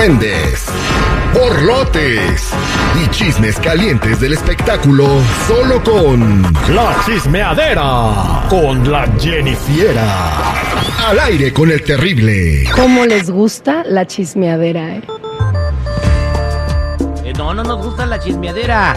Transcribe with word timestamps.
Argüendes, 0.00 0.64
borlotes 1.34 2.48
y 3.04 3.06
chismes 3.10 3.60
calientes 3.60 4.18
del 4.18 4.32
espectáculo 4.32 5.06
solo 5.46 5.82
con 5.84 6.42
La 6.74 6.96
Chismeadera 7.04 8.46
con 8.48 8.90
la 8.90 9.06
Jennifiera. 9.18 10.54
Al 11.06 11.20
aire 11.20 11.52
con 11.52 11.70
el 11.70 11.82
terrible. 11.82 12.64
¿Cómo 12.74 13.04
les 13.04 13.28
gusta 13.28 13.84
la 13.84 14.06
chismeadera, 14.06 14.96
eh? 14.96 15.02
Eh, 17.22 17.34
no, 17.36 17.52
no 17.52 17.62
nos 17.62 17.84
gusta 17.84 18.06
la 18.06 18.18
chismeadera. 18.18 18.96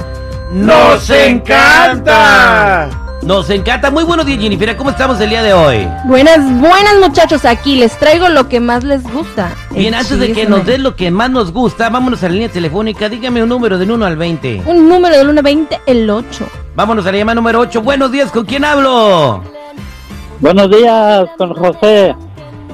¡Nos 0.54 1.10
encanta! 1.10 3.03
Nos 3.26 3.50
encanta. 3.50 3.90
Muy 3.90 4.04
buenos 4.04 4.26
días, 4.26 4.40
Jennifer. 4.40 4.76
¿Cómo 4.76 4.90
estamos 4.90 5.20
el 5.22 5.30
día 5.30 5.42
de 5.42 5.54
hoy? 5.54 5.88
Buenas, 6.06 6.40
buenas 6.60 6.96
muchachos, 7.00 7.46
aquí 7.46 7.78
les 7.78 7.98
traigo 7.98 8.28
lo 8.28 8.50
que 8.50 8.60
más 8.60 8.84
les 8.84 9.02
gusta. 9.04 9.52
Bien, 9.72 9.94
antes 9.94 10.20
de 10.20 10.34
que 10.34 10.46
nos 10.46 10.66
den 10.66 10.84
lo 10.84 10.96
que 10.96 11.10
más 11.10 11.30
nos 11.30 11.54
gusta, 11.54 11.90
vámonos 11.90 12.22
a 12.24 12.28
la 12.28 12.34
línea 12.34 12.50
telefónica. 12.50 13.08
Dígame 13.08 13.42
un 13.42 13.50
número 13.50 13.78
del 13.78 13.92
1 13.92 14.06
al 14.06 14.18
20. 14.18 14.64
Un 14.66 14.90
número 14.90 15.18
del 15.18 15.30
1 15.30 15.40
al 15.40 15.44
20, 15.44 15.82
el 15.86 16.10
8. 16.10 16.48
Vámonos 16.76 17.06
a 17.06 17.12
la 17.12 17.18
llamada 17.18 17.36
número 17.36 17.60
8. 17.62 17.82
Buenos 17.82 18.12
días, 18.12 18.30
¿con 18.30 18.46
quién 18.46 18.66
hablo? 18.66 19.42
Buenos 20.42 20.70
días, 20.70 21.26
con 21.38 21.54
José. 21.54 22.16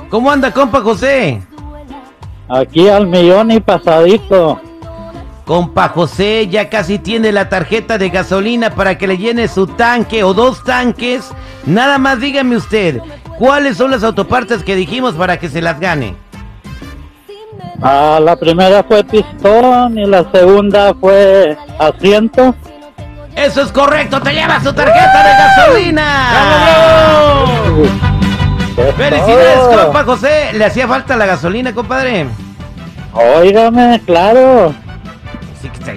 ¿Cómo 0.09 0.31
anda, 0.31 0.51
compa 0.51 0.81
José? 0.81 1.43
Aquí 2.47 2.87
al 2.87 3.05
millón 3.05 3.51
y 3.51 3.59
pasadito. 3.59 4.59
Compa 5.49 5.89
José 5.89 6.47
ya 6.47 6.69
casi 6.69 6.99
tiene 6.99 7.31
la 7.31 7.49
tarjeta 7.49 7.97
de 7.97 8.09
gasolina 8.09 8.69
para 8.69 8.99
que 8.99 9.07
le 9.07 9.17
llene 9.17 9.47
su 9.47 9.65
tanque 9.65 10.23
o 10.23 10.35
dos 10.35 10.63
tanques. 10.63 11.31
Nada 11.65 11.97
más 11.97 12.19
dígame 12.19 12.55
usted, 12.55 13.01
¿cuáles 13.39 13.75
son 13.77 13.89
las 13.89 14.03
autopartes 14.03 14.61
que 14.61 14.75
dijimos 14.75 15.15
para 15.15 15.39
que 15.39 15.49
se 15.49 15.63
las 15.63 15.79
gane? 15.79 16.15
Ah, 17.81 18.19
la 18.23 18.35
primera 18.35 18.83
fue 18.83 19.03
pistón 19.03 19.97
y 19.97 20.05
la 20.05 20.29
segunda 20.31 20.93
fue 20.93 21.57
asiento. 21.79 22.53
Eso 23.35 23.63
es 23.63 23.71
correcto, 23.71 24.21
te 24.21 24.31
llevas 24.31 24.61
su 24.61 24.71
tarjeta 24.71 25.23
de 25.23 25.31
gasolina. 25.33 26.29
Felicidades, 28.95 29.83
compa 29.83 30.03
José. 30.03 30.53
¿Le 30.53 30.65
hacía 30.65 30.87
falta 30.87 31.17
la 31.17 31.25
gasolina, 31.25 31.73
compadre? 31.73 32.27
Óigame, 33.13 33.99
claro. 34.05 34.75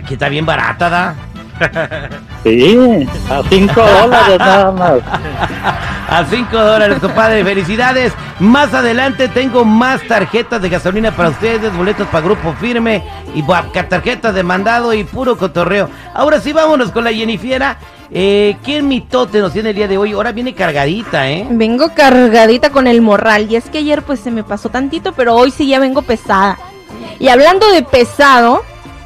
Que 0.01 0.15
está, 0.15 0.29
bien 0.29 0.47
barata, 0.47 0.89
¿da? 0.89 1.15
Sí, 2.43 3.07
a 3.31 3.43
cinco 3.48 3.83
dólares 3.83 4.39
nada 4.39 4.73
más. 4.73 5.01
A 6.12 6.27
5 6.27 6.55
dólares, 6.55 6.98
compadre. 7.01 7.43
Felicidades. 7.43 8.13
Más 8.39 8.75
adelante 8.75 9.29
tengo 9.29 9.65
más 9.65 10.07
tarjetas 10.07 10.61
de 10.61 10.69
gasolina 10.69 11.11
para 11.11 11.31
ustedes, 11.31 11.75
boletos 11.75 12.07
para 12.09 12.23
Grupo 12.23 12.53
Firme 12.61 13.03
y 13.35 13.43
tarjetas 13.89 14.35
de 14.35 14.43
mandado 14.43 14.93
y 14.93 15.05
puro 15.05 15.39
cotorreo. 15.39 15.89
Ahora 16.13 16.39
sí, 16.39 16.53
vámonos 16.53 16.91
con 16.91 17.05
la 17.05 17.15
Jennifiera. 17.15 17.79
Eh, 18.11 18.58
¿Qué 18.63 18.83
mitote 18.83 19.41
nos 19.41 19.55
tiene 19.55 19.70
el 19.70 19.77
día 19.77 19.89
de 19.89 19.97
hoy? 19.97 20.13
Ahora 20.13 20.33
viene 20.33 20.55
cargadita, 20.55 21.31
¿eh? 21.31 21.47
Vengo 21.48 21.95
cargadita 21.95 22.69
con 22.69 22.86
el 22.86 23.01
morral. 23.01 23.51
Y 23.51 23.57
es 23.57 23.70
que 23.70 23.79
ayer 23.79 24.02
pues 24.02 24.20
se 24.20 24.31
me 24.31 24.45
pasó 24.45 24.69
tantito, 24.69 25.13
pero 25.14 25.35
hoy 25.35 25.51
sí 25.51 25.67
ya 25.67 25.79
vengo 25.79 26.02
pesada. 26.02 26.58
Y 27.20 27.29
hablando 27.29 27.73
de 27.73 27.83
pesado, 27.85 28.63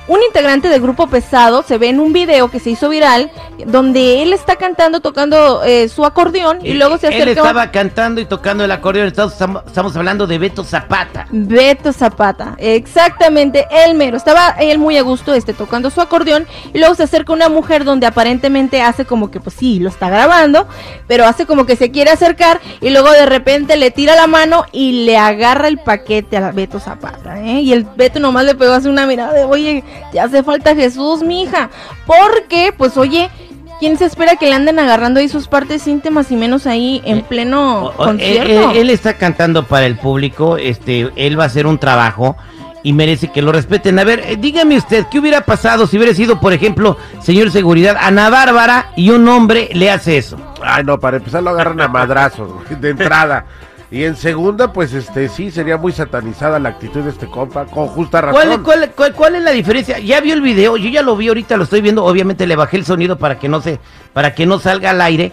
un 0.08 0.22
integrante 0.22 0.68
del 0.68 0.80
grupo 0.80 1.08
pesado 1.08 1.62
se 1.62 1.78
ve 1.78 1.88
en 1.88 2.00
un 2.00 2.12
video 2.12 2.50
que 2.50 2.60
se 2.60 2.70
hizo 2.70 2.88
viral 2.88 3.30
donde 3.66 4.22
él 4.22 4.32
está 4.32 4.56
cantando, 4.56 5.00
tocando 5.00 5.62
eh, 5.64 5.88
su 5.88 6.04
acordeón 6.04 6.58
y 6.62 6.74
luego 6.74 6.98
se 6.98 7.08
Él 7.08 7.14
acerca 7.14 7.40
estaba 7.40 7.70
cantando 7.70 8.20
y 8.20 8.26
tocando 8.26 8.64
el 8.64 8.70
acordeón. 8.70 9.08
Estamos, 9.08 9.64
estamos 9.66 9.96
hablando 9.96 10.26
de 10.26 10.38
Beto 10.38 10.64
Zapata. 10.64 11.26
Beto 11.30 11.92
Zapata, 11.92 12.54
exactamente, 12.58 13.66
el 13.70 13.94
mero. 13.94 14.16
Estaba 14.16 14.50
él 14.60 14.78
muy 14.78 14.96
a 14.98 15.02
gusto 15.02 15.34
este, 15.34 15.54
tocando 15.54 15.90
su 15.90 16.00
acordeón 16.00 16.46
y 16.72 16.78
luego 16.78 16.94
se 16.94 17.02
acerca 17.02 17.32
una 17.32 17.48
mujer 17.48 17.84
donde 17.84 18.06
aparentemente 18.06 18.82
hace 18.82 19.04
como 19.04 19.30
que, 19.30 19.40
pues 19.40 19.56
sí, 19.56 19.78
lo 19.78 19.88
está 19.88 20.08
grabando, 20.08 20.68
pero 21.06 21.26
hace 21.26 21.46
como 21.46 21.66
que 21.66 21.76
se 21.76 21.90
quiere 21.90 22.10
acercar 22.10 22.60
y 22.80 22.90
luego 22.90 23.10
de 23.10 23.26
repente 23.26 23.76
le 23.76 23.90
tira 23.90 24.14
la 24.14 24.26
mano 24.26 24.64
y 24.72 25.04
le 25.04 25.16
agarra 25.16 25.68
el 25.68 25.78
paquete 25.78 26.36
a 26.36 26.52
Beto 26.52 26.78
Zapata, 26.78 27.40
¿eh? 27.40 27.60
Y 27.60 27.72
el 27.72 27.84
Beto 27.84 28.20
nomás 28.20 28.44
le 28.44 28.54
pegó 28.54 28.72
así 28.72 28.88
una 28.88 29.06
mirada 29.06 29.32
de, 29.32 29.44
oye, 29.44 29.82
te 30.12 30.20
hace 30.20 30.42
falta 30.42 30.74
Jesús, 30.74 31.22
mija, 31.22 31.70
porque, 32.06 32.72
pues 32.76 32.96
oye... 32.96 33.30
¿Quién 33.78 33.98
se 33.98 34.06
espera 34.06 34.36
que 34.36 34.46
le 34.46 34.54
anden 34.54 34.78
agarrando 34.78 35.20
ahí 35.20 35.28
sus 35.28 35.48
partes 35.48 35.86
íntimas 35.86 36.30
y 36.32 36.36
menos 36.36 36.66
ahí 36.66 37.02
en 37.04 37.20
pleno 37.20 37.82
O- 37.82 37.88
o- 37.88 37.92
concierto? 37.92 38.50
Él, 38.50 38.70
él- 38.70 38.76
él 38.78 38.88
está 38.88 39.18
cantando 39.18 39.64
para 39.64 39.84
el 39.84 39.98
público, 39.98 40.56
este, 40.56 41.10
él 41.14 41.38
va 41.38 41.42
a 41.42 41.48
hacer 41.48 41.66
un 41.66 41.76
trabajo 41.76 42.38
y 42.82 42.94
merece 42.94 43.28
que 43.28 43.42
lo 43.42 43.52
respeten. 43.52 43.98
A 43.98 44.04
ver, 44.04 44.20
eh, 44.20 44.36
dígame 44.40 44.78
usted, 44.78 45.04
¿qué 45.10 45.18
hubiera 45.18 45.42
pasado 45.42 45.86
si 45.86 45.98
hubiera 45.98 46.14
sido, 46.14 46.40
por 46.40 46.54
ejemplo, 46.54 46.96
señor 47.20 47.50
seguridad, 47.50 47.98
Ana 48.00 48.30
Bárbara 48.30 48.92
y 48.96 49.10
un 49.10 49.28
hombre 49.28 49.68
le 49.74 49.90
hace 49.90 50.16
eso? 50.16 50.38
Ay, 50.62 50.82
no, 50.82 50.98
para 50.98 51.18
empezar 51.18 51.42
lo 51.42 51.50
agarran 51.50 51.78
a 51.82 51.88
madrazos 51.88 52.48
de 52.80 52.88
entrada. 52.88 53.44
Y 53.90 54.02
en 54.02 54.16
segunda, 54.16 54.72
pues 54.72 54.92
este 54.92 55.28
sí, 55.28 55.50
sería 55.52 55.76
muy 55.76 55.92
satanizada 55.92 56.58
la 56.58 56.70
actitud 56.70 57.02
de 57.02 57.10
este 57.10 57.26
compa, 57.28 57.66
con 57.66 57.86
justa 57.86 58.20
razón. 58.20 58.42
¿Cuál, 58.42 58.62
cuál, 58.62 58.92
cuál, 58.96 59.12
cuál 59.14 59.34
es 59.36 59.42
la 59.44 59.52
diferencia? 59.52 60.00
Ya 60.00 60.20
vio 60.20 60.34
el 60.34 60.40
video, 60.40 60.76
yo 60.76 60.88
ya 60.90 61.02
lo 61.02 61.16
vi, 61.16 61.28
ahorita 61.28 61.56
lo 61.56 61.64
estoy 61.64 61.80
viendo, 61.82 62.04
obviamente 62.04 62.48
le 62.48 62.56
bajé 62.56 62.78
el 62.78 62.84
sonido 62.84 63.16
para 63.16 63.38
que 63.38 63.48
no 63.48 63.60
se, 63.60 63.78
para 64.12 64.34
que 64.34 64.44
no 64.44 64.58
salga 64.58 64.90
al 64.90 65.00
aire, 65.00 65.30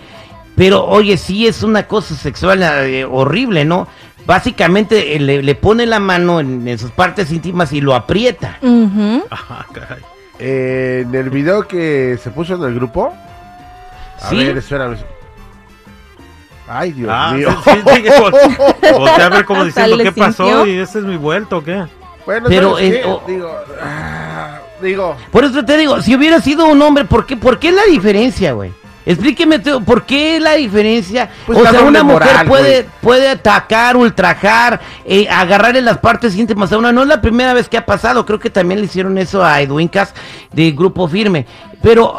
pero 0.56 0.86
oye, 0.86 1.18
sí 1.18 1.48
es 1.48 1.64
una 1.64 1.88
cosa 1.88 2.14
sexual 2.14 2.62
eh, 2.62 3.06
horrible, 3.06 3.66
¿no? 3.66 3.88
Básicamente 4.28 5.16
eh, 5.16 5.20
le, 5.20 5.42
le 5.42 5.56
pone 5.56 5.88
la 5.88 6.00
mano 6.00 6.40
en, 6.40 6.68
en 6.68 6.78
sus 6.78 6.92
partes 6.92 7.32
íntimas 7.32 7.74
y 7.74 7.82
lo 7.82 7.96
aprieta. 7.96 8.60
Ujú. 8.62 9.24
Eh, 10.40 11.04
en 11.08 11.16
el 11.16 11.30
video 11.32 11.68
que 11.68 12.20
se 12.22 12.30
puso 12.30 12.54
en 12.56 12.64
el 12.64 12.76
grupo. 12.76 13.14
A 14.22 14.30
¿Sí? 14.30 14.38
ver, 14.38 14.58
espérame. 14.58 14.98
Ay, 16.68 16.92
Dios 16.94 17.10
Ah, 17.14 17.34
mío. 17.36 17.50
sí, 17.64 17.72
sí, 17.72 18.92
volteé 18.94 19.24
a 19.24 19.30
ver 19.30 19.46
como 19.46 19.66
diciendo 19.66 19.98
qué 19.98 20.12
pasó 20.12 20.66
y 20.66 20.78
ese 20.78 21.00
es 21.00 21.06
mi 21.06 21.18
vuelto, 21.18 21.58
¿o 21.58 21.64
¿qué? 21.64 21.86
Bueno, 22.26 22.46
Pero, 22.48 22.76
¿sabes 22.76 22.94
eh, 22.94 23.02
qué? 23.04 23.32
digo, 23.34 23.52
ah, 23.82 24.60
digo, 24.82 25.18
Por 25.32 25.44
eso 25.44 25.64
te 25.66 25.78
digo, 25.78 26.02
si 26.02 26.16
hubiera 26.16 26.40
sido 26.40 26.66
un 26.68 26.82
hombre, 26.82 27.04
¿por 27.06 27.26
qué, 27.26 27.36
por 27.36 27.60
qué 27.60 27.72
la 27.72 27.84
diferencia, 27.84 28.54
güey? 28.54 28.72
Explíqueme, 29.06 29.60
¿por 29.60 30.06
qué 30.06 30.40
la 30.40 30.54
diferencia? 30.54 31.30
Pues 31.46 31.60
o 31.60 31.62
sea, 31.70 31.82
una 31.82 32.04
mujer 32.04 32.22
moral, 32.30 32.48
puede, 32.48 32.88
puede 33.02 33.28
atacar, 33.28 33.98
ultrajar, 33.98 34.80
eh, 35.04 35.28
agarrar 35.30 35.76
en 35.76 35.84
las 35.84 35.98
partes 35.98 36.38
íntimas 36.38 36.72
a 36.72 36.78
una. 36.78 36.94
No 36.94 37.02
es 37.02 37.10
la 37.10 37.20
primera 37.20 37.54
vez 37.54 37.68
que 37.68 37.76
ha 37.78 37.86
pasado, 37.86 38.26
creo 38.26 38.40
que 38.40 38.50
también 38.50 38.80
le 38.80 38.86
hicieron 38.86 39.18
eso 39.18 39.44
a 39.44 39.60
Edwin 39.60 39.90
Cass 39.90 40.14
de 40.54 40.72
Grupo 40.72 41.06
Firme. 41.10 41.46
Pero 41.82 42.16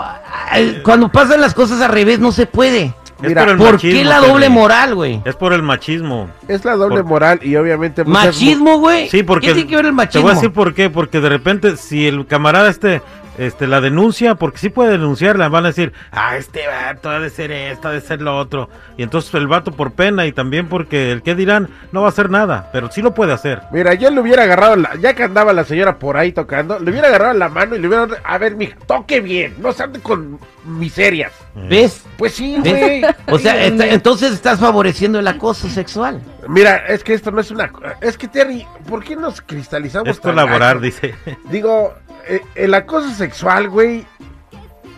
eh, 0.54 0.82
cuando 0.84 1.08
pasan 1.10 1.40
las 1.40 1.54
cosas 1.54 1.80
al 1.80 1.90
revés, 1.90 2.18
no 2.18 2.32
se 2.32 2.44
puede. 2.44 2.92
Es 3.24 3.28
Mira, 3.30 3.42
por 3.42 3.50
el 3.52 3.56
¿Por 3.58 3.66
qué 3.80 3.86
machismo, 3.88 4.10
la 4.10 4.18
doble 4.20 4.48
moral, 4.48 4.94
güey? 4.94 5.20
Es 5.24 5.34
por 5.36 5.52
el 5.52 5.62
machismo. 5.62 6.28
es 6.48 6.64
la 6.64 6.76
doble 6.76 6.96
Por- 6.96 7.04
moral 7.06 7.40
y 7.42 7.56
obviamente 7.56 8.04
muchas 8.04 8.22
mu- 8.24 8.26
¿Machismo, 8.28 8.78
güey? 8.78 9.08
Sí, 9.08 9.22
porque 9.22 9.48
¿Qué 9.48 9.54
tiene 9.54 9.68
que 9.70 9.76
ver 9.76 9.84
el 9.86 9.90
te 9.92 9.96
machismo? 9.96 10.22
voy 10.22 10.32
a 10.32 10.34
decir 10.34 10.52
por 10.52 10.74
qué, 10.74 10.90
porque 10.90 11.20
de 11.20 11.28
repente 11.28 11.76
si 11.76 12.06
el 12.06 12.26
camarada 12.26 12.68
este 12.70 13.00
este 13.38 13.66
la 13.66 13.80
denuncia, 13.80 14.34
porque 14.36 14.58
sí 14.58 14.68
puede 14.68 14.92
denunciarla, 14.92 15.48
van 15.48 15.64
a 15.64 15.68
decir, 15.68 15.92
"Ah, 16.12 16.36
este 16.36 16.66
vato 16.66 17.10
ha 17.10 17.18
de 17.20 17.30
ser 17.30 17.50
esto, 17.52 17.88
ha 17.88 17.92
de 17.92 18.00
ser 18.00 18.20
lo 18.22 18.36
otro." 18.38 18.68
Y 18.96 19.02
entonces 19.02 19.32
el 19.34 19.46
vato 19.46 19.72
por 19.72 19.92
pena 19.92 20.26
y 20.26 20.32
también 20.32 20.68
porque 20.68 21.10
el 21.10 21.22
que 21.22 21.34
dirán 21.34 21.68
no 21.92 22.00
va 22.02 22.06
a 22.06 22.10
hacer 22.10 22.30
nada, 22.30 22.70
pero 22.72 22.90
sí 22.90 23.02
lo 23.02 23.14
puede 23.14 23.32
hacer. 23.32 23.60
Mira, 23.72 23.94
yo 23.94 24.10
le 24.10 24.20
hubiera 24.20 24.44
agarrado, 24.44 24.76
la- 24.76 24.94
ya 25.00 25.14
que 25.14 25.24
andaba 25.24 25.52
la 25.52 25.64
señora 25.64 25.98
por 25.98 26.16
ahí 26.16 26.32
tocando, 26.32 26.78
le 26.78 26.90
hubiera 26.90 27.08
agarrado 27.08 27.34
la 27.34 27.48
mano 27.48 27.74
y 27.76 27.78
le 27.80 27.88
hubiera, 27.88 28.06
a 28.24 28.38
ver, 28.38 28.54
mija, 28.56 28.76
toque 28.86 29.20
bien, 29.20 29.54
no 29.58 29.72
se 29.72 29.82
ande 29.82 30.00
con 30.00 30.38
miserias. 30.64 31.32
¿Ves? 31.68 32.04
Pues 32.16 32.34
sí, 32.34 32.56
güey. 32.58 33.02
O 33.30 33.38
sea, 33.38 33.64
está- 33.64 33.86
entonces 33.86 34.32
estás 34.32 34.58
favoreciendo 34.60 35.18
el 35.18 35.26
acoso 35.28 35.68
sexual. 35.68 36.20
Mira, 36.48 36.76
es 36.88 37.02
que 37.04 37.14
esto 37.14 37.30
no 37.30 37.40
es 37.40 37.50
una, 37.50 37.70
es 38.00 38.18
que 38.18 38.28
Terry, 38.28 38.66
¿por 38.88 39.02
qué 39.04 39.16
nos 39.16 39.40
cristalizamos? 39.40 40.08
Es 40.08 40.20
colaborar, 40.20 40.74
gacho? 40.74 40.80
dice. 40.80 41.14
Digo, 41.50 41.94
eh, 42.28 42.42
el 42.54 42.74
acoso 42.74 43.10
sexual, 43.10 43.68
güey, 43.68 44.04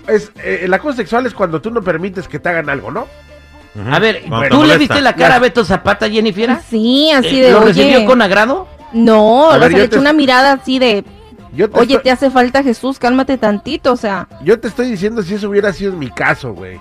es, 0.08 0.30
eh, 0.42 0.60
el 0.62 0.72
acoso 0.74 0.96
sexual 0.96 1.26
es 1.26 1.34
cuando 1.34 1.60
tú 1.60 1.70
no 1.70 1.82
permites 1.82 2.28
que 2.28 2.38
te 2.38 2.48
hagan 2.48 2.68
algo, 2.70 2.90
¿no? 2.90 3.06
A 3.90 3.98
ver, 3.98 4.22
Cuando 4.26 4.48
¿tú 4.56 4.64
le 4.64 4.78
viste 4.78 5.00
la 5.02 5.14
cara 5.14 5.34
a 5.36 5.38
Beto 5.38 5.62
Zapata, 5.64 6.08
Jennifer? 6.08 6.56
Sí, 6.68 7.10
así 7.14 7.40
Eh, 7.40 7.44
de, 7.46 7.50
¿Lo 7.52 7.58
oye, 7.58 7.66
recibió 7.68 8.06
con 8.06 8.22
agrado? 8.22 8.66
No, 8.94 9.50
A 9.50 9.56
o 9.56 9.58
sea, 9.58 9.68
le 9.68 9.74
te- 9.74 9.82
echó 9.84 10.00
una 10.00 10.14
mirada 10.14 10.52
así 10.52 10.78
de, 10.78 11.04
Yo 11.52 11.68
te, 11.68 11.78
oye, 11.78 11.94
estoy, 11.96 12.04
te 12.04 12.10
hace 12.10 12.30
falta 12.30 12.62
Jesús, 12.62 12.98
cálmate 12.98 13.36
tantito, 13.36 13.92
o 13.92 13.96
sea, 13.96 14.28
yo 14.42 14.58
te 14.58 14.68
estoy 14.68 14.88
diciendo 14.90 15.22
si 15.22 15.34
eso 15.34 15.50
hubiera 15.50 15.72
sido 15.74 15.92
mi 15.92 16.08
caso, 16.10 16.54
güey. 16.54 16.80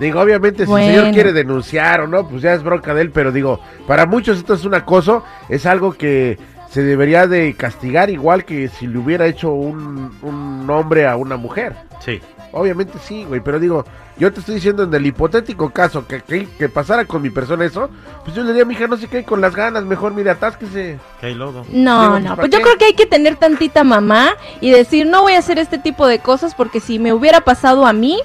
Digo, 0.00 0.20
obviamente, 0.20 0.66
si 0.66 0.72
el 0.72 0.78
señor 0.82 1.12
quiere 1.12 1.32
denunciar 1.32 2.00
o 2.02 2.08
no, 2.08 2.28
pues 2.28 2.42
ya 2.42 2.52
es 2.52 2.62
bronca 2.64 2.92
de 2.94 3.02
él, 3.02 3.10
pero 3.10 3.30
digo, 3.32 3.60
para 3.86 4.04
muchos 4.06 4.36
esto 4.38 4.52
es 4.54 4.64
un 4.64 4.74
acoso, 4.74 5.22
es 5.48 5.64
algo 5.66 5.92
que 5.94 6.36
se 6.74 6.82
debería 6.82 7.28
de 7.28 7.54
castigar 7.54 8.10
igual 8.10 8.44
que 8.44 8.66
si 8.66 8.88
le 8.88 8.98
hubiera 8.98 9.28
hecho 9.28 9.52
un, 9.52 10.10
un 10.22 10.68
hombre 10.68 11.06
a 11.06 11.14
una 11.14 11.36
mujer. 11.36 11.72
Sí. 12.00 12.20
Obviamente 12.50 12.98
sí, 12.98 13.24
güey, 13.24 13.40
pero 13.40 13.60
digo, 13.60 13.84
yo 14.18 14.32
te 14.32 14.40
estoy 14.40 14.56
diciendo 14.56 14.82
en 14.82 14.92
el 14.92 15.06
hipotético 15.06 15.70
caso 15.70 16.04
que, 16.04 16.20
que, 16.22 16.48
que 16.48 16.68
pasara 16.68 17.04
con 17.04 17.22
mi 17.22 17.30
persona 17.30 17.64
eso, 17.64 17.90
pues 18.24 18.34
yo 18.34 18.42
le 18.42 18.48
diría 18.48 18.64
a 18.64 18.66
mi 18.66 18.74
hija, 18.74 18.88
no 18.88 18.96
sé 18.96 19.06
qué, 19.06 19.22
con 19.22 19.40
las 19.40 19.54
ganas, 19.54 19.84
mejor 19.84 20.14
mire, 20.14 20.30
atásquese. 20.30 20.98
Que 21.20 21.26
hay 21.26 21.34
lodo. 21.34 21.64
No, 21.70 22.02
Digo, 22.02 22.18
no, 22.18 22.28
¿para 22.30 22.42
pues 22.42 22.50
yo 22.50 22.60
creo 22.60 22.76
que 22.76 22.86
hay 22.86 22.94
que 22.94 23.06
tener 23.06 23.36
tantita 23.36 23.84
mamá 23.84 24.30
y 24.60 24.72
decir, 24.72 25.06
no 25.06 25.22
voy 25.22 25.34
a 25.34 25.38
hacer 25.38 25.60
este 25.60 25.78
tipo 25.78 26.08
de 26.08 26.18
cosas 26.18 26.56
porque 26.56 26.80
si 26.80 26.98
me 26.98 27.12
hubiera 27.12 27.42
pasado 27.42 27.86
a 27.86 27.92
mí, 27.92 28.18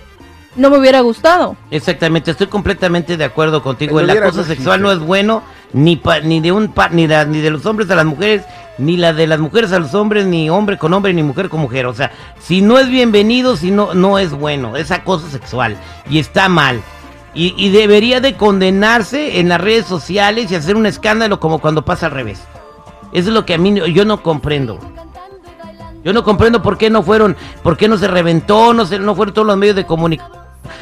no 0.55 0.69
me 0.69 0.77
hubiera 0.77 0.99
gustado. 1.01 1.55
Exactamente, 1.71 2.31
estoy 2.31 2.47
completamente 2.47 3.17
de 3.17 3.23
acuerdo 3.25 3.61
contigo. 3.61 3.99
El 3.99 4.07
acoso 4.27 4.43
sexual 4.43 4.81
no 4.81 4.91
es 4.91 4.99
bueno 4.99 5.43
ni 5.73 5.95
pa- 5.95 6.19
ni 6.19 6.39
de 6.41 6.51
un 6.51 6.69
pa- 6.73 6.89
ni, 6.89 7.07
la- 7.07 7.25
ni 7.25 7.39
de 7.39 7.51
los 7.51 7.65
hombres 7.65 7.89
a 7.91 7.95
las 7.95 8.05
mujeres, 8.05 8.43
ni 8.77 8.97
la 8.97 9.13
de 9.13 9.27
las 9.27 9.39
mujeres 9.39 9.71
a 9.73 9.79
los 9.79 9.93
hombres, 9.93 10.25
ni 10.25 10.49
hombre 10.49 10.77
con 10.77 10.93
hombre, 10.93 11.13
ni 11.13 11.21
mujer 11.23 11.49
con 11.49 11.59
mujer. 11.61 11.85
O 11.85 11.93
sea, 11.93 12.11
si 12.39 12.61
no 12.61 12.79
es 12.79 12.87
bienvenido, 12.89 13.55
si 13.57 13.71
no 13.71 13.93
no 13.93 14.17
es 14.19 14.31
bueno, 14.31 14.75
es 14.75 14.91
acoso 14.91 15.29
sexual 15.29 15.77
y 16.09 16.19
está 16.19 16.49
mal. 16.49 16.81
Y, 17.35 17.53
y 17.63 17.69
debería 17.69 18.19
de 18.21 18.33
condenarse 18.35 19.39
en 19.39 19.49
las 19.49 19.61
redes 19.61 19.85
sociales 19.85 20.51
y 20.51 20.55
hacer 20.55 20.75
un 20.75 20.87
escándalo 20.87 21.39
como 21.39 21.59
cuando 21.59 21.85
pasa 21.85 22.07
al 22.07 22.11
revés. 22.13 22.39
Eso 23.13 23.29
es 23.29 23.33
lo 23.35 23.45
que 23.45 23.53
a 23.53 23.57
mí 23.59 23.69
no- 23.71 23.85
yo 23.85 24.03
no 24.05 24.23
comprendo. 24.23 24.79
Yo 26.03 26.13
no 26.13 26.23
comprendo 26.23 26.61
por 26.61 26.77
qué 26.77 26.89
no 26.89 27.03
fueron, 27.03 27.35
por 27.61 27.75
qué 27.77 27.87
no 27.89 27.97
se 27.97 28.07
reventó, 28.07 28.73
no 28.73 28.85
se, 28.85 28.97
no 28.99 29.15
fueron 29.15 29.33
todos 29.33 29.45
los 29.47 29.57
medios 29.57 29.75
de 29.75 29.85
comunicación 29.85 30.38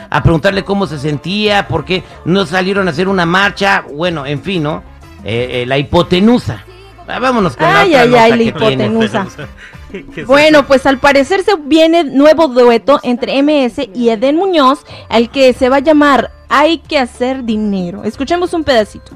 a 0.09 0.23
preguntarle 0.23 0.63
cómo 0.63 0.87
se 0.87 0.99
sentía, 0.99 1.67
por 1.67 1.85
qué 1.85 2.03
no 2.25 2.45
salieron 2.45 2.87
a 2.87 2.91
hacer 2.91 3.07
una 3.07 3.25
marcha, 3.25 3.83
bueno, 3.93 4.25
en 4.25 4.41
fin, 4.41 4.63
¿no? 4.63 4.83
Eh, 5.23 5.61
eh, 5.61 5.65
la 5.65 5.77
hipotenusa. 5.77 6.63
Ah, 7.07 7.19
vámonos 7.19 7.55
con 7.55 7.65
Ay, 7.67 7.91
la 7.91 7.99
otra 7.99 8.01
ay, 8.01 8.09
nota 8.09 8.23
ay, 8.23 8.31
la 8.31 8.43
hipotenusa. 8.43 9.27
¿Qué 9.91 10.21
es 10.21 10.27
Bueno, 10.27 10.67
pues 10.67 10.85
al 10.85 10.97
parecer 10.97 11.43
se 11.43 11.55
viene 11.55 12.03
nuevo 12.03 12.49
dueto 12.49 12.99
entre 13.03 13.41
MS 13.41 13.89
y 13.93 14.09
Eden 14.09 14.35
Muñoz, 14.35 14.85
al 15.09 15.29
que 15.29 15.53
se 15.53 15.69
va 15.69 15.77
a 15.77 15.79
llamar 15.79 16.31
Hay 16.49 16.79
que 16.79 16.99
hacer 16.99 17.43
dinero. 17.45 18.03
Escuchemos 18.03 18.53
un 18.53 18.63
pedacito. 18.63 19.11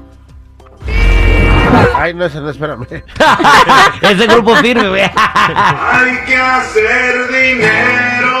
Ay, 1.94 2.14
no, 2.14 2.24
ese 2.24 2.40
no, 2.40 2.50
espérame. 2.50 2.86
Ese 4.02 4.26
grupo 4.26 4.54
firme, 4.56 4.88
güey. 4.88 5.02
Hay 5.14 6.24
que 6.26 6.36
hacer 6.36 7.28
dinero, 7.28 8.31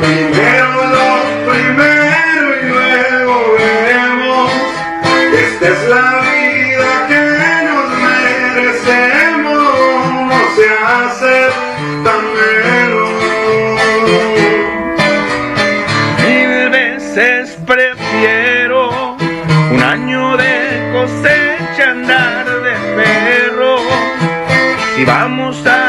primero 0.00 0.68
lo 0.94 1.08
primero 1.50 2.46
y 2.60 2.62
luego 2.68 3.34
veremos. 3.58 4.50
Esta 5.46 5.66
es 5.68 5.80
la 5.88 6.08
vida 6.22 6.90
que 7.08 7.22
nos 7.68 7.86
merecemos, 8.08 9.62
no 10.30 10.40
se 10.56 10.66
hace 10.94 11.36
tan 12.04 12.22
menos. 12.40 13.10
Mil 16.24 16.70
veces 16.70 17.58
prefiero 17.66 19.16
un 19.70 19.82
año 19.82 20.36
de 20.36 20.54
cosecha 20.92 21.90
andar 21.90 22.46
de 22.46 22.74
perro. 22.96 23.76
Si 24.94 25.04
vamos 25.04 25.66
a 25.66 25.83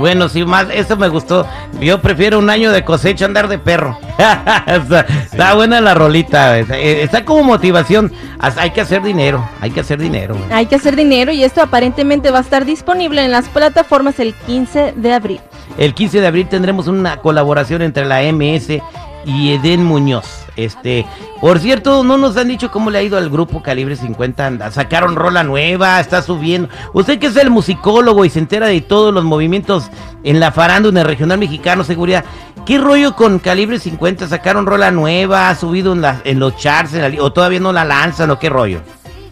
Bueno, 0.00 0.30
sí, 0.30 0.44
más, 0.46 0.66
eso 0.72 0.96
me 0.96 1.08
gustó. 1.08 1.46
Yo 1.78 2.00
prefiero 2.00 2.38
un 2.38 2.48
año 2.48 2.72
de 2.72 2.82
cosecha 2.84 3.26
andar 3.26 3.48
de 3.48 3.58
perro. 3.58 3.98
está, 4.66 5.00
está 5.00 5.54
buena 5.54 5.80
la 5.82 5.92
rolita. 5.92 6.58
Está, 6.58 6.78
eh, 6.78 7.02
está 7.02 7.24
como 7.26 7.44
motivación. 7.44 8.10
Hay 8.38 8.70
que 8.70 8.80
hacer 8.80 9.02
dinero, 9.02 9.46
hay 9.60 9.70
que 9.70 9.80
hacer 9.80 9.98
dinero. 9.98 10.34
güey. 10.34 10.50
Hay 10.50 10.64
que 10.64 10.76
hacer 10.76 10.96
dinero 10.96 11.32
y 11.32 11.44
esto 11.44 11.60
aparentemente 11.60 12.30
va 12.30 12.38
a 12.38 12.42
estar 12.42 12.64
disponible 12.64 13.22
en 13.22 13.30
las 13.30 13.50
plataformas 13.50 14.18
el 14.20 14.32
15 14.32 14.94
de 14.96 15.12
abril. 15.12 15.40
El 15.76 15.92
15 15.92 16.22
de 16.22 16.26
abril 16.26 16.48
tendremos 16.48 16.88
una 16.88 17.18
colaboración 17.18 17.82
entre 17.82 18.06
la 18.06 18.22
MS 18.32 18.80
y 19.26 19.52
Eden 19.52 19.84
Muñoz. 19.84 20.46
Este, 20.64 21.06
por 21.40 21.58
cierto, 21.58 22.04
no 22.04 22.16
nos 22.18 22.36
han 22.36 22.48
dicho 22.48 22.70
cómo 22.70 22.90
le 22.90 22.98
ha 22.98 23.02
ido 23.02 23.16
al 23.18 23.30
grupo 23.30 23.62
Calibre 23.62 23.96
50. 23.96 24.46
Anda- 24.46 24.70
Sacaron 24.70 25.16
rola 25.16 25.42
nueva, 25.42 26.00
está 26.00 26.22
subiendo. 26.22 26.68
Usted 26.92 27.18
que 27.18 27.26
es 27.28 27.36
el 27.36 27.50
musicólogo 27.50 28.24
y 28.24 28.30
se 28.30 28.38
entera 28.38 28.66
de 28.68 28.80
todos 28.80 29.12
los 29.14 29.24
movimientos 29.24 29.90
en 30.24 30.40
la 30.40 30.52
farándula 30.52 31.02
regional 31.04 31.38
mexicano, 31.38 31.84
seguridad. 31.84 32.24
¿Qué 32.66 32.78
rollo 32.78 33.16
con 33.16 33.38
Calibre 33.38 33.78
50? 33.78 34.28
¿Sacaron 34.28 34.66
rola 34.66 34.90
nueva? 34.90 35.48
¿Ha 35.48 35.54
subido 35.56 35.92
en, 35.94 36.04
en 36.24 36.38
los 36.38 36.56
charts? 36.56 36.92
¿O 37.20 37.32
todavía 37.32 37.60
no 37.60 37.72
la 37.72 37.84
lanzan? 37.84 38.30
¿O 38.30 38.38
qué 38.38 38.48
rollo? 38.50 38.80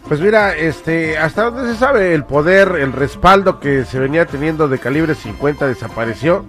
Pues 0.07 0.19
mira, 0.19 0.55
este, 0.57 1.19
hasta 1.19 1.51
donde 1.51 1.71
se 1.71 1.77
sabe, 1.77 2.15
el 2.15 2.23
poder, 2.23 2.77
el 2.79 2.91
respaldo 2.93 3.59
que 3.59 3.85
se 3.85 3.99
venía 3.99 4.25
teniendo 4.25 4.67
de 4.67 4.79
calibre 4.79 5.13
50 5.13 5.67
desapareció. 5.67 6.43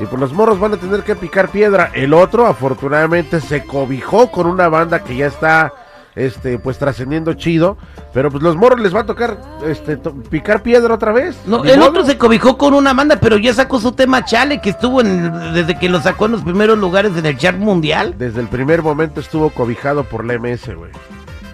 Y 0.00 0.06
pues 0.06 0.20
los 0.20 0.32
morros 0.32 0.60
van 0.60 0.74
a 0.74 0.76
tener 0.76 1.02
que 1.02 1.16
picar 1.16 1.48
piedra. 1.48 1.90
El 1.94 2.14
otro, 2.14 2.46
afortunadamente, 2.46 3.40
se 3.40 3.64
cobijó 3.64 4.30
con 4.30 4.46
una 4.46 4.68
banda 4.68 5.02
que 5.02 5.16
ya 5.16 5.26
está, 5.26 5.72
este, 6.14 6.58
pues 6.60 6.78
trascendiendo 6.78 7.34
chido. 7.34 7.76
Pero 8.14 8.30
pues 8.30 8.42
los 8.42 8.56
morros 8.56 8.80
les 8.80 8.94
va 8.94 9.00
a 9.00 9.06
tocar, 9.06 9.38
este, 9.66 9.96
to- 9.96 10.14
picar 10.30 10.62
piedra 10.62 10.94
otra 10.94 11.10
vez. 11.12 11.36
No, 11.46 11.64
el 11.64 11.78
modo. 11.78 11.88
otro 11.90 12.04
se 12.04 12.16
cobijó 12.16 12.56
con 12.56 12.74
una 12.74 12.94
banda, 12.94 13.16
pero 13.20 13.38
ya 13.38 13.52
sacó 13.52 13.80
su 13.80 13.90
tema 13.92 14.24
Chale, 14.24 14.60
que 14.60 14.70
estuvo 14.70 15.00
en, 15.00 15.52
desde 15.52 15.76
que 15.78 15.88
lo 15.88 16.00
sacó 16.00 16.26
en 16.26 16.32
los 16.32 16.42
primeros 16.42 16.78
lugares 16.78 17.16
en 17.16 17.26
el 17.26 17.36
chart 17.36 17.58
mundial. 17.58 18.14
Desde 18.18 18.40
el 18.40 18.46
primer 18.48 18.82
momento 18.82 19.18
estuvo 19.20 19.50
cobijado 19.50 20.04
por 20.04 20.24
la 20.24 20.34
MS, 20.38 20.74
güey. 20.76 20.92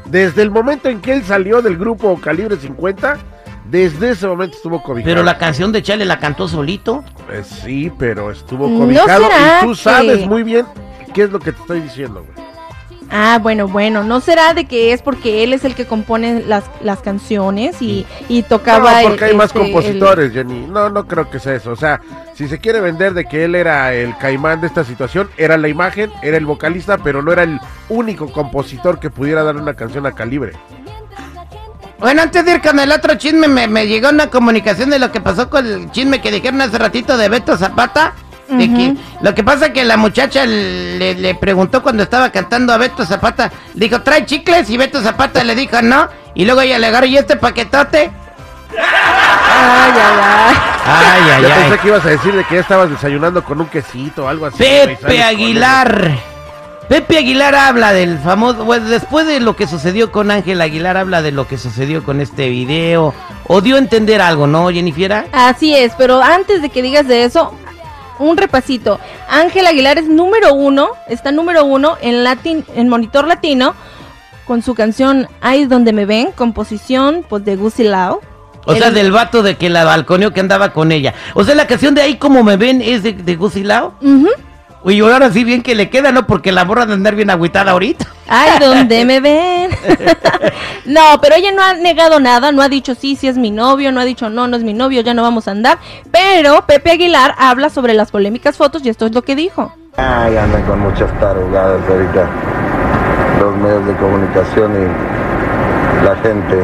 Desde 0.04 0.42
el 0.42 0.50
momento 0.50 0.90
en 0.90 1.00
que 1.00 1.14
él 1.14 1.24
salió 1.24 1.62
del 1.62 1.78
grupo 1.78 2.20
Calibre 2.20 2.56
50, 2.56 3.16
desde 3.64 4.10
ese 4.10 4.26
momento 4.26 4.56
estuvo 4.56 4.82
cobijado. 4.82 5.10
Pero 5.10 5.22
la 5.22 5.38
canción 5.38 5.72
de 5.72 5.82
Chale 5.82 6.04
la 6.04 6.18
cantó 6.18 6.48
solito. 6.48 7.02
Pues 7.26 7.46
sí, 7.46 7.90
pero 7.98 8.30
estuvo 8.30 8.68
¿No 8.68 8.78
cobijado 8.80 9.24
será 9.24 9.60
y 9.62 9.64
tú 9.66 9.74
sabes 9.74 10.18
que- 10.20 10.26
muy 10.26 10.42
bien 10.42 10.66
qué 11.12 11.22
es 11.22 11.30
lo 11.30 11.38
que 11.38 11.52
te 11.52 11.60
estoy 11.60 11.80
diciendo, 11.80 12.24
güey. 12.24 12.44
Ah, 13.10 13.38
bueno, 13.40 13.68
bueno, 13.68 14.02
¿no 14.02 14.20
será 14.20 14.54
de 14.54 14.64
que 14.64 14.92
es 14.92 15.02
porque 15.02 15.44
él 15.44 15.52
es 15.52 15.64
el 15.64 15.74
que 15.74 15.84
compone 15.86 16.42
las, 16.46 16.64
las 16.82 17.00
canciones 17.00 17.80
y, 17.80 18.06
y 18.28 18.42
tocaba 18.42 19.02
No, 19.02 19.08
porque 19.08 19.24
el- 19.26 19.30
hay 19.32 19.36
más 19.36 19.48
este, 19.48 19.58
compositores, 19.60 20.32
Jenny. 20.32 20.66
No, 20.66 20.88
no 20.90 21.06
creo 21.06 21.30
que 21.30 21.38
sea 21.38 21.54
eso. 21.54 21.70
O 21.70 21.76
sea, 21.76 22.00
si 22.34 22.48
se 22.48 22.58
quiere 22.58 22.80
vender 22.80 23.12
de 23.14 23.26
que 23.26 23.44
él 23.44 23.54
era 23.54 23.92
el 23.94 24.16
caimán 24.16 24.60
de 24.62 24.66
esta 24.66 24.82
situación, 24.84 25.28
era 25.36 25.56
la 25.58 25.68
imagen, 25.68 26.10
era 26.22 26.38
el 26.38 26.46
vocalista, 26.46 26.98
pero 26.98 27.22
no 27.22 27.30
era 27.30 27.44
el 27.44 27.60
único 27.88 28.32
compositor 28.32 28.98
que 28.98 29.10
pudiera 29.10 29.44
dar 29.44 29.56
una 29.58 29.74
canción 29.74 30.06
a 30.06 30.12
calibre. 30.12 30.52
Bueno, 32.04 32.20
antes 32.20 32.44
de 32.44 32.52
ir 32.52 32.60
con 32.60 32.78
el 32.78 32.92
otro 32.92 33.14
chisme, 33.14 33.48
me, 33.48 33.66
me 33.66 33.86
llegó 33.86 34.10
una 34.10 34.26
comunicación 34.26 34.90
de 34.90 34.98
lo 34.98 35.10
que 35.10 35.22
pasó 35.22 35.48
con 35.48 35.64
el 35.66 35.90
chisme 35.90 36.20
que 36.20 36.30
dijeron 36.30 36.60
hace 36.60 36.76
ratito 36.76 37.16
de 37.16 37.30
Beto 37.30 37.56
Zapata. 37.56 38.12
De 38.46 38.68
que 38.68 38.94
lo 39.22 39.34
que 39.34 39.42
pasa 39.42 39.72
que 39.72 39.84
la 39.84 39.96
muchacha 39.96 40.44
le, 40.44 41.14
le 41.14 41.34
preguntó 41.34 41.82
cuando 41.82 42.02
estaba 42.02 42.28
cantando 42.28 42.74
a 42.74 42.76
Beto 42.76 43.06
Zapata, 43.06 43.50
le 43.72 43.86
dijo, 43.86 44.02
¿trae 44.02 44.26
chicles? 44.26 44.68
Y 44.68 44.76
Beto 44.76 45.00
Zapata 45.00 45.42
le 45.44 45.54
dijo, 45.54 45.80
no. 45.80 46.10
Y 46.34 46.44
luego 46.44 46.60
ella 46.60 46.78
le 46.78 46.88
agarró, 46.88 47.06
¿y 47.06 47.16
este 47.16 47.36
paquetote? 47.36 48.10
Ay, 48.76 49.92
ay, 49.94 49.96
ay. 49.96 50.56
Ay, 50.84 51.30
ay, 51.36 51.42
Yo 51.42 51.48
ay. 51.48 51.54
pensé 51.62 51.78
que 51.78 51.88
ibas 51.88 52.04
a 52.04 52.08
decir 52.10 52.34
de 52.34 52.44
que 52.44 52.56
ya 52.56 52.60
estabas 52.60 52.90
desayunando 52.90 53.42
con 53.42 53.62
un 53.62 53.66
quesito 53.68 54.26
o 54.26 54.28
algo 54.28 54.44
así. 54.44 54.58
Pepe 54.58 54.98
con 55.00 55.22
Aguilar. 55.22 56.33
Pepe 56.88 57.16
Aguilar 57.18 57.54
habla 57.54 57.92
del 57.92 58.18
famoso, 58.18 58.64
bueno, 58.64 58.88
después 58.88 59.26
de 59.26 59.40
lo 59.40 59.56
que 59.56 59.66
sucedió 59.66 60.12
con 60.12 60.30
Ángel 60.30 60.60
Aguilar, 60.60 60.96
habla 60.96 61.22
de 61.22 61.32
lo 61.32 61.48
que 61.48 61.56
sucedió 61.56 62.04
con 62.04 62.20
este 62.20 62.48
video. 62.50 63.14
O 63.46 63.60
dio 63.60 63.76
a 63.76 63.78
entender 63.78 64.20
algo, 64.20 64.46
¿no, 64.46 64.68
Jennifer? 64.68 65.26
Así 65.32 65.74
es, 65.74 65.92
pero 65.96 66.22
antes 66.22 66.60
de 66.60 66.68
que 66.68 66.82
digas 66.82 67.08
de 67.08 67.24
eso, 67.24 67.54
un 68.18 68.36
repasito. 68.36 69.00
Ángel 69.28 69.66
Aguilar 69.66 69.98
es 69.98 70.08
número 70.08 70.52
uno, 70.52 70.90
está 71.08 71.32
número 71.32 71.64
uno 71.64 71.96
en 72.00 72.22
Latin, 72.22 72.64
en 72.74 72.88
Monitor 72.88 73.26
Latino, 73.26 73.74
con 74.46 74.60
su 74.62 74.74
canción 74.74 75.28
Ahí 75.40 75.62
es 75.62 75.68
donde 75.70 75.92
me 75.94 76.04
ven, 76.04 76.32
composición 76.32 77.24
pues 77.28 77.44
de 77.44 77.56
Gucci 77.56 77.84
Lau. 77.84 78.20
O 78.66 78.74
sea, 78.74 78.90
del 78.90 79.12
vato 79.12 79.42
de 79.42 79.56
que 79.56 79.68
la 79.68 79.84
balconeó 79.84 80.32
que 80.32 80.40
andaba 80.40 80.72
con 80.72 80.90
ella. 80.90 81.12
O 81.34 81.44
sea, 81.44 81.54
la 81.54 81.66
canción 81.66 81.94
de 81.94 82.00
ahí 82.00 82.16
como 82.16 82.42
me 82.42 82.56
ven 82.56 82.80
es 82.80 83.02
de, 83.02 83.12
de 83.12 83.36
Gucci. 83.36 83.62
Uy, 84.84 85.00
ahora 85.00 85.30
sí 85.30 85.44
bien 85.44 85.62
que 85.62 85.74
le 85.74 85.88
queda, 85.88 86.12
¿no? 86.12 86.26
Porque 86.26 86.52
la 86.52 86.64
borra 86.64 86.84
de 86.84 86.92
andar 86.92 87.14
bien 87.14 87.30
agüitada 87.30 87.70
ahorita. 87.72 88.06
Ay, 88.28 88.58
donde 88.60 89.06
me 89.06 89.18
ven. 89.22 89.70
no, 90.84 91.00
pero 91.22 91.36
ella 91.36 91.52
no 91.52 91.62
ha 91.62 91.72
negado 91.72 92.20
nada, 92.20 92.52
no 92.52 92.60
ha 92.60 92.68
dicho 92.68 92.94
sí, 92.94 93.16
sí 93.16 93.26
es 93.26 93.38
mi 93.38 93.50
novio, 93.50 93.92
no 93.92 94.00
ha 94.00 94.04
dicho 94.04 94.28
no, 94.28 94.46
no 94.46 94.58
es 94.58 94.62
mi 94.62 94.74
novio, 94.74 95.00
ya 95.00 95.14
no 95.14 95.22
vamos 95.22 95.48
a 95.48 95.52
andar. 95.52 95.78
Pero 96.12 96.66
Pepe 96.66 96.90
Aguilar 96.90 97.34
habla 97.38 97.70
sobre 97.70 97.94
las 97.94 98.10
polémicas 98.10 98.58
fotos 98.58 98.84
y 98.84 98.90
esto 98.90 99.06
es 99.06 99.14
lo 99.14 99.22
que 99.22 99.34
dijo. 99.34 99.72
Ay, 99.96 100.36
andan 100.36 100.62
con 100.64 100.80
muchas 100.80 101.10
tarugadas 101.18 101.80
ahorita. 101.88 102.28
Los 103.40 103.56
medios 103.56 103.86
de 103.86 103.96
comunicación 103.96 104.72
y 104.74 106.04
la 106.04 106.14
gente. 106.16 106.58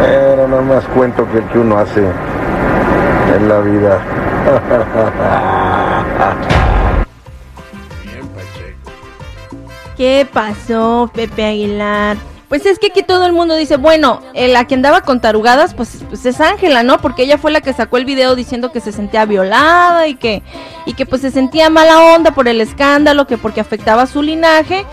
Pero 0.00 0.48
no 0.48 0.60
más 0.62 0.84
cuento 0.86 1.24
que 1.30 1.38
el 1.38 1.44
que 1.44 1.58
uno 1.60 1.78
hace 1.78 2.00
en 3.36 3.48
la 3.48 3.60
vida. 3.60 4.00
¿Qué 9.96 10.28
pasó, 10.30 11.10
Pepe 11.14 11.44
Aguilar? 11.44 12.18
Pues 12.48 12.64
es 12.64 12.78
que 12.78 12.88
aquí 12.88 13.02
todo 13.02 13.26
el 13.26 13.32
mundo 13.32 13.56
dice, 13.56 13.76
bueno, 13.76 14.20
eh, 14.34 14.46
la 14.46 14.66
que 14.66 14.74
andaba 14.74 15.00
con 15.00 15.20
tarugadas, 15.20 15.74
pues, 15.74 16.04
pues 16.08 16.24
es 16.26 16.40
Ángela, 16.40 16.82
¿no? 16.82 16.98
Porque 16.98 17.24
ella 17.24 17.38
fue 17.38 17.50
la 17.50 17.60
que 17.60 17.72
sacó 17.72 17.96
el 17.96 18.04
video 18.04 18.36
diciendo 18.36 18.70
que 18.70 18.80
se 18.80 18.92
sentía 18.92 19.24
violada 19.24 20.06
y 20.06 20.14
que, 20.14 20.42
y 20.84 20.92
que 20.92 21.06
pues 21.06 21.22
se 21.22 21.30
sentía 21.30 21.70
mala 21.70 22.14
onda 22.14 22.32
por 22.32 22.46
el 22.46 22.60
escándalo, 22.60 23.26
que 23.26 23.38
porque 23.38 23.60
afectaba 23.60 24.02
a 24.02 24.06
su 24.06 24.22
linaje, 24.22 24.84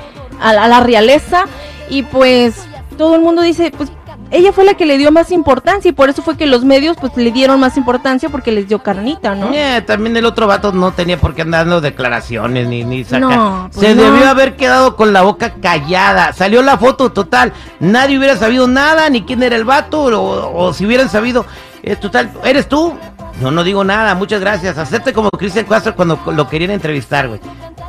a, 0.41 0.50
a 0.50 0.67
la 0.67 0.79
realeza, 0.79 1.46
y 1.89 2.03
pues 2.03 2.55
todo 2.98 3.15
el 3.15 3.22
mundo 3.22 3.41
dice, 3.43 3.72
pues 3.75 3.91
ella 4.34 4.52
fue 4.52 4.66
la 4.66 4.74
que 4.74 4.86
le 4.86 4.98
dio 4.98 5.12
más 5.12 5.32
importancia 5.32 5.88
y 5.90 5.94
por 5.94 6.10
eso 6.10 6.22
fue 6.22 6.36
que 6.36 6.46
los 6.46 6.66
medios 6.66 6.98
pues 7.00 7.16
le 7.16 7.32
dieron 7.32 7.60
más 7.60 7.78
importancia 7.78 8.30
porque 8.30 8.52
les 8.52 8.68
dio 8.68 8.80
carnita, 8.80 9.36
¿no? 9.36 9.52
Eh, 9.54 9.82
también 9.88 10.18
el 10.18 10.25
otro 10.25 10.48
vato 10.48 10.72
no 10.74 10.92
tenía 10.92 11.18
por 11.18 11.34
qué 11.36 11.44
andar 11.44 11.62
dando 11.66 11.80
declaraciones 11.80 12.68
ni, 12.68 12.84
ni 12.84 13.04
sacar. 13.04 13.22
No, 13.22 13.70
pues 13.72 13.88
Se 13.88 13.96
no. 13.96 14.02
debió 14.04 14.28
haber 14.28 14.56
quedado 14.56 14.96
con 14.96 15.13
la 15.13 15.22
boca 15.22 15.54
callada. 15.62 16.34
Salió 16.34 16.62
la 16.62 16.78
foto 16.78 17.12
total. 17.12 17.54
Nadie 17.80 18.18
hubiera 18.18 18.36
sabido 18.36 18.68
nada, 18.68 19.10
ni 19.10 19.22
quién 19.22 19.42
era 19.44 19.56
el 19.56 19.63
vato, 19.66 20.02
o, 20.04 20.66
o 20.66 20.74
si 20.74 20.86
hubieran 20.86 21.10
sabido. 21.10 21.46
eh, 21.84 21.96
total, 21.96 22.32
¿eres 22.44 22.68
tú? 22.68 22.94
No, 23.42 23.50
no 23.52 23.63
digo 23.63 23.84
nada, 23.84 24.13
muchas 24.16 24.40
gracias. 24.42 24.78
Hacerte 24.78 25.12
como 25.12 25.30
Cristian 25.32 25.66
Castro 25.66 25.96
cuando 25.96 26.20
lo 26.28 26.48
querían 26.48 26.72
entrevistar, 26.72 27.28
güey. 27.28 27.40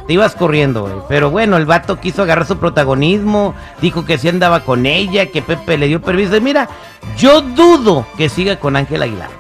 Te 0.07 0.13
ibas 0.13 0.35
corriendo, 0.35 0.83
güey. 0.83 0.95
Pero 1.09 1.31
bueno, 1.31 1.57
el 1.57 1.65
vato 1.65 1.99
quiso 1.99 2.23
agarrar 2.23 2.47
su 2.47 2.59
protagonismo. 2.59 3.55
Dijo 3.81 4.05
que 4.05 4.19
sí 4.19 4.29
andaba 4.29 4.61
con 4.61 4.85
ella, 4.85 5.27
que 5.27 5.41
Pepe 5.41 5.79
le 5.79 5.87
dio 5.87 6.03
permiso. 6.03 6.37
Y 6.37 6.41
mira, 6.41 6.69
yo 7.17 7.41
dudo 7.41 8.07
que 8.17 8.29
siga 8.29 8.57
con 8.57 8.77
Ángel 8.77 9.03
Aguilar. 9.03 9.31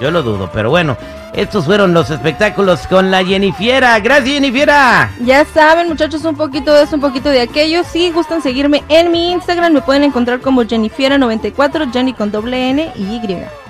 Yo 0.00 0.10
lo 0.10 0.22
dudo, 0.22 0.50
pero 0.52 0.68
bueno, 0.68 0.96
estos 1.32 1.64
fueron 1.64 1.94
los 1.94 2.10
espectáculos 2.10 2.86
con 2.88 3.10
la 3.10 3.24
Jennifiera. 3.24 3.98
Gracias, 4.00 4.34
Jennifiera. 4.34 5.10
Ya 5.20 5.44
saben, 5.46 5.88
muchachos, 5.88 6.24
un 6.24 6.36
poquito 6.36 6.74
de 6.74 6.82
eso, 6.82 6.96
un 6.96 7.00
poquito 7.00 7.30
de 7.30 7.40
aquello. 7.40 7.84
Si 7.84 8.10
gustan 8.10 8.42
seguirme 8.42 8.82
en 8.88 9.10
mi 9.10 9.32
Instagram, 9.32 9.72
me 9.72 9.80
pueden 9.80 10.02
encontrar 10.02 10.40
como 10.40 10.62
Jennifiera94, 10.64 11.90
Jenny 11.92 12.12
con 12.12 12.30
doble 12.30 12.70
N 12.70 12.92
y 12.96 13.02
Y. 13.02 13.61